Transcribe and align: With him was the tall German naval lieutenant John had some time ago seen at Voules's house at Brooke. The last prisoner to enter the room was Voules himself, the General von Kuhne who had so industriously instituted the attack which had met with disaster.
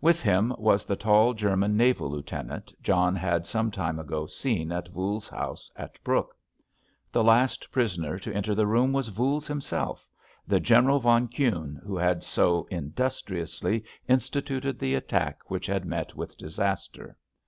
With 0.00 0.20
him 0.24 0.52
was 0.58 0.84
the 0.84 0.96
tall 0.96 1.34
German 1.34 1.76
naval 1.76 2.10
lieutenant 2.10 2.74
John 2.82 3.14
had 3.14 3.46
some 3.46 3.70
time 3.70 4.00
ago 4.00 4.26
seen 4.26 4.72
at 4.72 4.88
Voules's 4.88 5.28
house 5.28 5.70
at 5.76 6.02
Brooke. 6.02 6.36
The 7.12 7.22
last 7.22 7.70
prisoner 7.70 8.18
to 8.18 8.34
enter 8.34 8.56
the 8.56 8.66
room 8.66 8.92
was 8.92 9.06
Voules 9.06 9.46
himself, 9.46 10.04
the 10.48 10.58
General 10.58 10.98
von 10.98 11.28
Kuhne 11.28 11.80
who 11.84 11.96
had 11.96 12.24
so 12.24 12.66
industriously 12.72 13.84
instituted 14.08 14.80
the 14.80 14.96
attack 14.96 15.48
which 15.48 15.66
had 15.66 15.84
met 15.84 16.16
with 16.16 16.36
disaster. 16.36 17.16